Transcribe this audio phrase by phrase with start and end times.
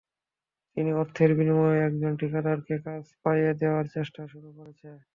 [0.77, 4.95] তিনি অর্থের বিনিময়ে একজন ঠিকাদারকে কাজ পাইয়ে দেওয়ার চেষ্টা শুরু করছেন।